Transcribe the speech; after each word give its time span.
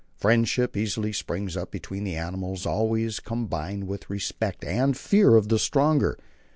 Friendship 0.17 0.75
easily 0.75 1.13
springs 1.13 1.55
up 1.55 1.69
between 1.69 2.05
these 2.05 2.15
animals 2.15 2.65
always 2.65 3.19
combined 3.19 3.83
with 3.87 4.09
respect 4.09 4.63
and 4.65 4.97
fear 4.97 5.35
of 5.35 5.49
the 5.49 5.59
stronger. 5.59 6.17